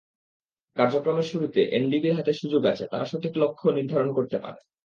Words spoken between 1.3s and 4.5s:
শুরুতে এনডিবির হাতে সুযোগ আছে, তারা সঠিক লক্ষ্য নির্ধারণ করতে